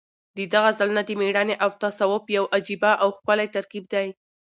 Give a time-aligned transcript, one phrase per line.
[0.37, 4.07] د ده غزلونه د مېړانې او تصوف یو عجیبه او ښکلی ترکیب دی.